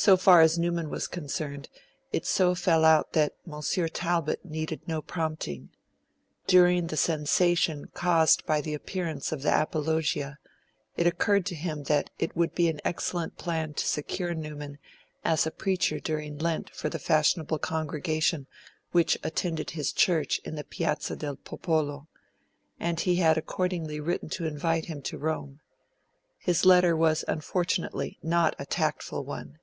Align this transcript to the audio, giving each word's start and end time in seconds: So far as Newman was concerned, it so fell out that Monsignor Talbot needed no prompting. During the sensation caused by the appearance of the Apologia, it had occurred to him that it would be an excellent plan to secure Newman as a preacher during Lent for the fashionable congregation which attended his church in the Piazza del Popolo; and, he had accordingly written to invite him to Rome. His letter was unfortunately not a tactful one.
So 0.00 0.16
far 0.16 0.42
as 0.42 0.56
Newman 0.60 0.90
was 0.90 1.08
concerned, 1.08 1.68
it 2.12 2.24
so 2.24 2.54
fell 2.54 2.84
out 2.84 3.14
that 3.14 3.34
Monsignor 3.44 3.88
Talbot 3.88 4.44
needed 4.44 4.80
no 4.86 5.02
prompting. 5.02 5.70
During 6.46 6.86
the 6.86 6.96
sensation 6.96 7.86
caused 7.94 8.46
by 8.46 8.60
the 8.60 8.74
appearance 8.74 9.32
of 9.32 9.42
the 9.42 9.60
Apologia, 9.62 10.38
it 10.96 11.06
had 11.06 11.12
occurred 11.12 11.44
to 11.46 11.56
him 11.56 11.82
that 11.88 12.10
it 12.20 12.36
would 12.36 12.54
be 12.54 12.68
an 12.68 12.80
excellent 12.84 13.38
plan 13.38 13.74
to 13.74 13.84
secure 13.88 14.34
Newman 14.34 14.78
as 15.24 15.48
a 15.48 15.50
preacher 15.50 15.98
during 15.98 16.38
Lent 16.38 16.70
for 16.70 16.88
the 16.88 17.00
fashionable 17.00 17.58
congregation 17.58 18.46
which 18.92 19.18
attended 19.24 19.70
his 19.70 19.92
church 19.92 20.38
in 20.44 20.54
the 20.54 20.62
Piazza 20.62 21.16
del 21.16 21.34
Popolo; 21.34 22.06
and, 22.78 23.00
he 23.00 23.16
had 23.16 23.36
accordingly 23.36 23.98
written 23.98 24.28
to 24.28 24.46
invite 24.46 24.84
him 24.84 25.02
to 25.02 25.18
Rome. 25.18 25.58
His 26.38 26.64
letter 26.64 26.94
was 26.96 27.24
unfortunately 27.26 28.20
not 28.22 28.54
a 28.60 28.64
tactful 28.64 29.24
one. 29.24 29.58